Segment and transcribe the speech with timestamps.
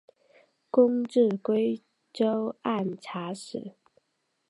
[0.03, 0.07] 官至
[1.29, 3.75] 贵州按察使。